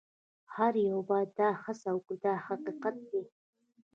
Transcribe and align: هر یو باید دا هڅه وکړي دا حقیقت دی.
هر 0.55 0.73
یو 0.89 0.99
باید 1.09 1.29
دا 1.39 1.49
هڅه 1.63 1.89
وکړي 1.93 2.17
دا 2.25 2.33
حقیقت 2.45 2.95
دی. 3.11 3.23